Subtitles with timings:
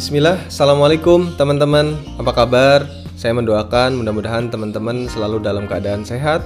[0.00, 2.88] Bismillah, Assalamualaikum teman-teman Apa kabar?
[3.20, 6.40] Saya mendoakan mudah-mudahan teman-teman selalu dalam keadaan sehat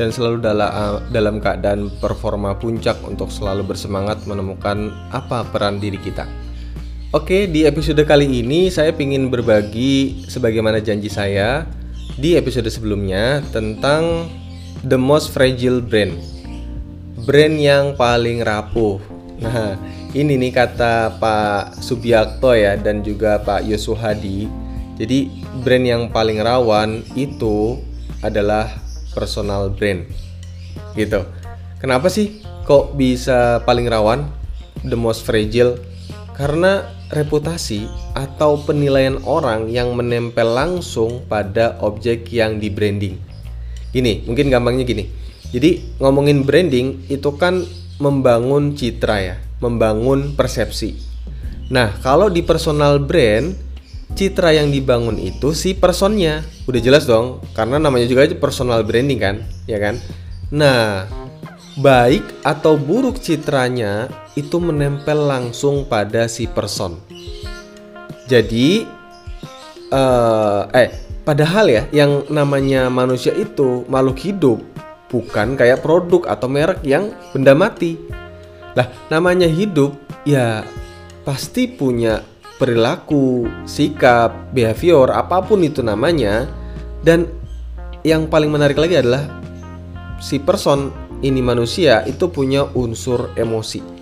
[0.00, 6.24] Dan selalu dalam, dalam keadaan performa puncak untuk selalu bersemangat menemukan apa peran diri kita
[7.12, 11.68] Oke, di episode kali ini saya ingin berbagi sebagaimana janji saya
[12.16, 14.32] di episode sebelumnya tentang
[14.80, 16.16] the most fragile brain.
[17.28, 18.96] Brain yang paling rapuh.
[19.38, 19.78] Nah,
[20.14, 24.46] ini nih kata Pak Subiakto ya dan juga Pak Yosuhadi.
[24.94, 25.26] Jadi,
[25.66, 27.82] brain yang paling rawan itu
[28.22, 28.70] adalah
[29.10, 30.06] personal brain.
[30.94, 31.26] Gitu.
[31.82, 34.30] Kenapa sih kok bisa paling rawan?
[34.86, 35.82] The most fragile
[36.38, 43.18] karena reputasi atau penilaian orang yang menempel langsung pada objek yang di branding.
[43.90, 45.10] Gini, mungkin gampangnya gini.
[45.50, 47.66] Jadi ngomongin branding itu kan
[47.98, 50.98] membangun citra ya, membangun persepsi.
[51.70, 53.56] Nah, kalau di personal brand,
[54.14, 56.44] citra yang dibangun itu si personnya.
[56.64, 59.36] Udah jelas dong, karena namanya juga personal branding kan,
[59.68, 60.00] ya kan?
[60.52, 61.08] Nah,
[61.80, 64.06] baik atau buruk citranya
[64.38, 66.98] itu menempel langsung pada si person.
[68.24, 68.88] Jadi,
[69.92, 70.90] uh, eh,
[71.26, 74.58] padahal ya, yang namanya manusia itu makhluk hidup,
[75.14, 77.94] bukan kayak produk atau merek yang benda mati.
[78.74, 79.94] Lah, namanya hidup,
[80.26, 80.66] ya
[81.22, 82.26] pasti punya
[82.58, 86.50] perilaku, sikap, behavior, apa pun itu namanya.
[87.06, 87.30] Dan
[88.02, 89.22] yang paling menarik lagi adalah
[90.18, 90.90] si person
[91.22, 93.94] ini manusia itu punya unsur emosi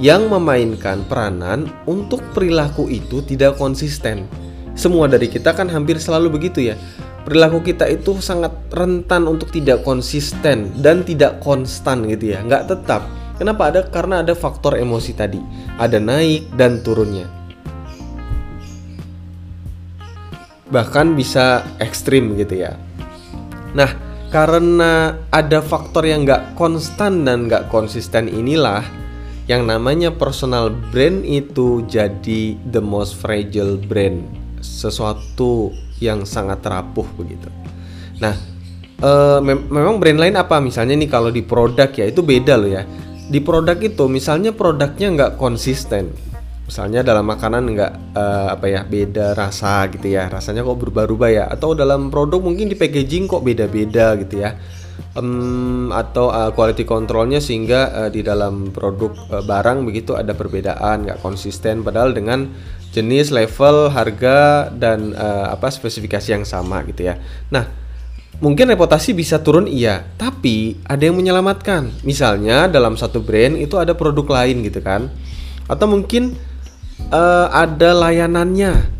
[0.00, 4.24] yang memainkan peranan untuk perilaku itu tidak konsisten.
[4.72, 6.74] Semua dari kita kan hampir selalu begitu ya.
[7.20, 13.04] Perilaku kita itu sangat rentan untuk tidak konsisten dan tidak konstan gitu ya, nggak tetap.
[13.36, 13.80] Kenapa ada?
[13.84, 15.40] Karena ada faktor emosi tadi,
[15.76, 17.28] ada naik dan turunnya.
[20.68, 22.76] Bahkan bisa ekstrim gitu ya.
[23.72, 23.90] Nah,
[24.30, 28.86] karena ada faktor yang nggak konstan dan nggak konsisten inilah
[29.50, 34.22] yang namanya personal brand itu jadi the most fragile brand
[34.62, 37.46] sesuatu yang sangat rapuh begitu.
[38.18, 38.34] Nah
[39.04, 40.60] uh, mem memang brand lain apa?
[40.60, 42.82] Misalnya nih kalau di produk ya itu beda loh ya.
[43.30, 46.10] Di produk itu misalnya produknya nggak konsisten.
[46.66, 50.30] Misalnya dalam makanan nggak uh, apa ya beda rasa gitu ya.
[50.30, 51.44] Rasanya kok berubah-ubah ya.
[51.50, 54.54] Atau dalam produk mungkin di packaging kok beda-beda gitu ya.
[55.16, 61.06] Um, atau uh, quality controlnya sehingga uh, di dalam produk uh, barang begitu ada perbedaan
[61.06, 61.82] nggak konsisten.
[61.82, 62.46] Padahal dengan
[62.90, 67.18] jenis level harga dan uh, apa spesifikasi yang sama gitu ya.
[67.54, 67.70] Nah
[68.42, 70.02] mungkin reputasi bisa turun iya.
[70.18, 72.02] Tapi ada yang menyelamatkan.
[72.02, 75.06] Misalnya dalam satu brand itu ada produk lain gitu kan.
[75.70, 76.34] Atau mungkin
[77.14, 78.90] uh, ada layanannya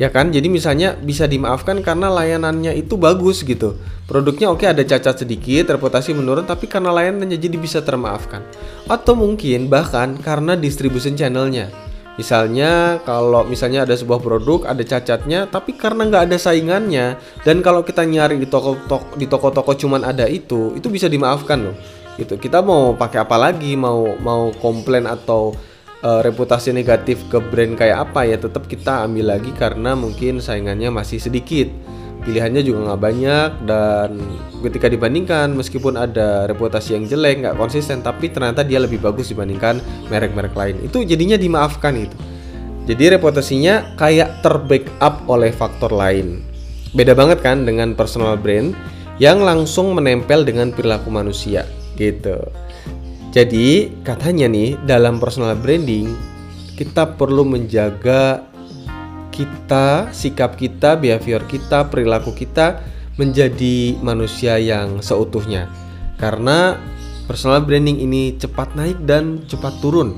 [0.00, 0.32] ya kan?
[0.32, 3.76] Jadi misalnya bisa dimaafkan karena layanannya itu bagus gitu.
[4.08, 8.40] Produknya oke ada cacat sedikit reputasi menurun tapi karena layanannya jadi bisa termaafkan.
[8.88, 11.83] Atau mungkin bahkan karena distribution channelnya
[12.14, 17.82] Misalnya kalau misalnya ada sebuah produk ada cacatnya tapi karena nggak ada saingannya dan kalau
[17.82, 21.76] kita nyari di toko toko di toko-toko cuman ada itu itu bisa dimaafkan loh.
[22.14, 22.38] Gitu.
[22.38, 23.74] Kita mau pakai apa lagi?
[23.74, 25.58] Mau mau komplain atau
[26.06, 28.22] uh, reputasi negatif ke brand kayak apa?
[28.30, 31.66] Ya tetap kita ambil lagi karena mungkin saingannya masih sedikit
[32.24, 34.10] pilihannya juga nggak banyak dan
[34.64, 39.78] ketika dibandingkan meskipun ada reputasi yang jelek nggak konsisten tapi ternyata dia lebih bagus dibandingkan
[40.08, 40.80] merek-merek lain.
[40.82, 42.16] Itu jadinya dimaafkan itu.
[42.84, 46.44] Jadi reputasinya kayak terbackup oleh faktor lain.
[46.92, 48.76] Beda banget kan dengan personal brand
[49.16, 51.64] yang langsung menempel dengan perilaku manusia
[51.96, 52.40] gitu.
[53.34, 56.14] Jadi katanya nih dalam personal branding
[56.74, 58.46] kita perlu menjaga
[59.34, 62.78] kita, sikap kita, behavior kita, perilaku kita
[63.18, 65.66] menjadi manusia yang seutuhnya.
[66.14, 66.78] Karena
[67.26, 70.14] personal branding ini cepat naik dan cepat turun.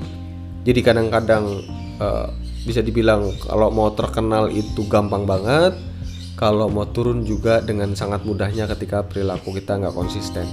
[0.69, 1.65] Jadi kadang-kadang
[1.97, 2.29] uh,
[2.69, 5.73] bisa dibilang kalau mau terkenal itu gampang banget,
[6.37, 10.45] kalau mau turun juga dengan sangat mudahnya ketika perilaku kita nggak konsisten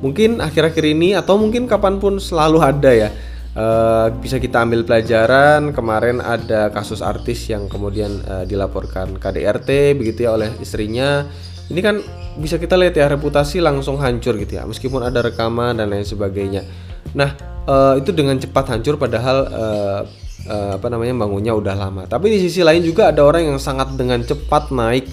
[0.00, 3.08] mungkin akhir-akhir ini atau mungkin kapan pun selalu ada ya
[3.56, 5.74] uh, bisa kita ambil pelajaran.
[5.74, 11.26] Kemarin ada kasus artis yang kemudian uh, dilaporkan KDRT begitu ya oleh istrinya.
[11.70, 12.02] Ini kan
[12.38, 16.66] bisa kita lihat ya reputasi langsung hancur gitu ya meskipun ada rekaman dan lain sebagainya.
[17.14, 17.34] Nah
[17.66, 20.00] uh, itu dengan cepat hancur padahal uh,
[20.50, 22.02] uh, apa namanya bangunnya udah lama.
[22.06, 25.06] Tapi di sisi lain juga ada orang yang sangat dengan cepat naik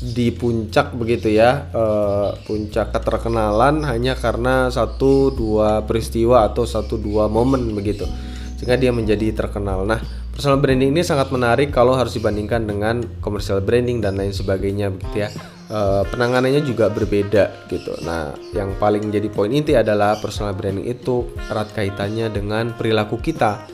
[0.00, 7.28] di puncak begitu ya uh, puncak keterkenalan hanya karena satu dua peristiwa atau satu dua
[7.28, 8.08] momen begitu
[8.56, 10.00] sehingga dia menjadi terkenal nah
[10.40, 15.26] Personal branding ini sangat menarik kalau harus dibandingkan dengan commercial branding dan lain sebagainya begitu
[15.26, 15.28] ya.
[15.68, 17.92] E, penanganannya juga berbeda gitu.
[18.06, 23.68] Nah, yang paling jadi poin inti adalah personal branding itu erat kaitannya dengan perilaku kita.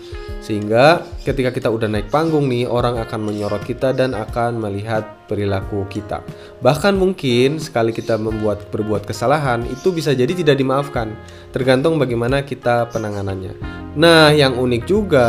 [0.46, 5.82] Sehingga ketika kita udah naik panggung nih, orang akan menyorot kita dan akan melihat perilaku
[5.90, 6.22] kita.
[6.62, 11.18] Bahkan mungkin sekali kita membuat berbuat kesalahan, itu bisa jadi tidak dimaafkan,
[11.50, 13.58] tergantung bagaimana kita penanganannya.
[13.98, 15.26] Nah, yang unik juga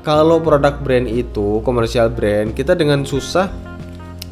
[0.00, 3.52] kalau produk brand itu komersial brand, kita dengan susah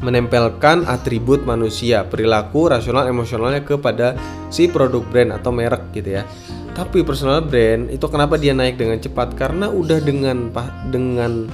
[0.01, 4.17] menempelkan atribut manusia, perilaku, rasional, emosionalnya kepada
[4.49, 6.25] si produk brand atau merek gitu ya.
[6.73, 9.37] Tapi personal brand itu kenapa dia naik dengan cepat?
[9.37, 10.49] Karena udah dengan
[10.89, 11.45] dengan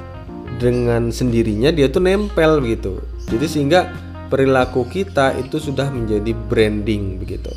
[0.60, 3.04] dengan sendirinya dia tuh nempel gitu.
[3.28, 3.92] Jadi sehingga
[4.32, 7.52] perilaku kita itu sudah menjadi branding begitu.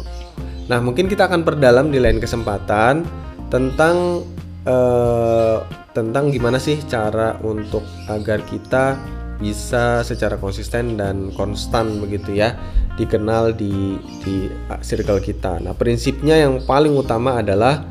[0.67, 3.07] Nah, mungkin kita akan perdalam di lain kesempatan
[3.53, 4.27] tentang
[4.67, 5.63] uh,
[5.93, 8.97] tentang gimana sih cara untuk agar kita
[9.43, 12.55] bisa secara konsisten dan konstan begitu ya
[12.95, 14.47] dikenal di di
[14.87, 15.59] circle kita.
[15.59, 17.83] Nah, prinsipnya yang paling utama adalah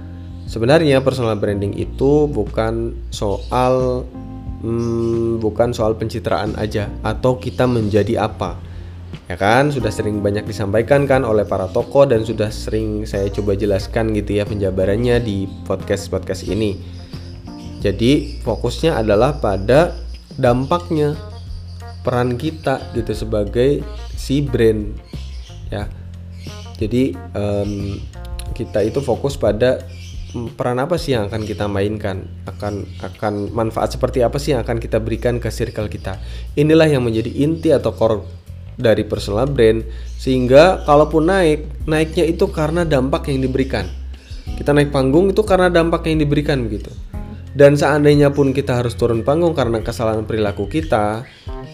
[0.47, 4.07] sebenarnya personal branding itu bukan soal
[4.63, 8.55] hmm, bukan soal pencitraan aja atau kita menjadi apa.
[9.27, 13.55] Ya kan, sudah sering banyak disampaikan kan oleh para tokoh dan sudah sering saya coba
[13.55, 16.79] jelaskan gitu ya penjabarannya di podcast-podcast ini.
[17.79, 19.95] Jadi, fokusnya adalah pada
[20.35, 21.15] dampaknya
[22.01, 23.85] peran kita gitu sebagai
[24.17, 24.97] si brand
[25.69, 25.85] ya.
[26.81, 28.01] Jadi um,
[28.57, 29.85] kita itu fokus pada
[30.55, 34.79] peran apa sih yang akan kita mainkan akan akan manfaat seperti apa sih yang akan
[34.81, 36.17] kita berikan ke circle kita.
[36.57, 38.41] Inilah yang menjadi inti atau core
[38.79, 39.83] dari personal brand.
[40.17, 43.85] Sehingga kalaupun naik naiknya itu karena dampak yang diberikan.
[44.57, 46.91] Kita naik panggung itu karena dampak yang diberikan begitu.
[47.51, 51.27] Dan seandainya pun kita harus turun panggung karena kesalahan perilaku kita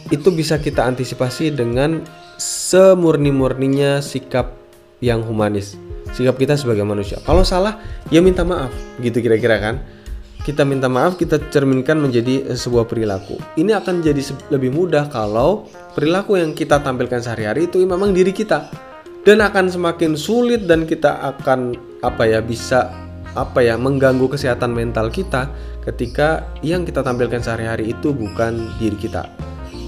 [0.08, 2.04] itu bisa kita antisipasi dengan
[2.40, 4.56] semurni-murninya sikap
[5.04, 5.76] yang humanis.
[6.16, 7.20] Sikap kita sebagai manusia.
[7.28, 8.72] Kalau salah ya minta maaf
[9.04, 9.76] gitu kira-kira kan?
[10.48, 13.36] Kita minta maaf kita cerminkan menjadi sebuah perilaku.
[13.60, 18.72] Ini akan jadi lebih mudah kalau perilaku yang kita tampilkan sehari-hari itu memang diri kita.
[19.28, 22.96] Dan akan semakin sulit dan kita akan apa ya bisa
[23.36, 25.52] apa ya mengganggu kesehatan mental kita
[25.84, 29.47] ketika yang kita tampilkan sehari-hari itu bukan diri kita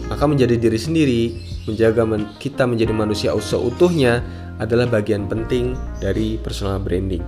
[0.09, 1.21] maka menjadi diri sendiri,
[1.69, 4.25] menjaga men kita menjadi manusia seutuhnya
[4.59, 7.23] adalah bagian penting dari personal branding.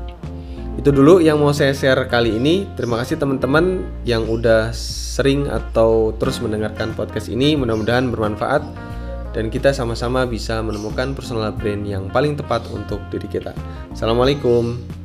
[0.76, 2.66] Itu dulu yang mau saya share kali ini.
[2.76, 7.54] Terima kasih teman-teman yang udah sering atau terus mendengarkan podcast ini.
[7.54, 8.64] Mudah-mudahan bermanfaat
[9.32, 13.56] dan kita sama-sama bisa menemukan personal brand yang paling tepat untuk diri kita.
[13.92, 15.01] Assalamualaikum.